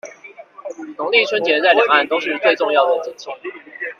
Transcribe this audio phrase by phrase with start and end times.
[0.97, 3.31] 農曆春節在兩岸都是最重要的節慶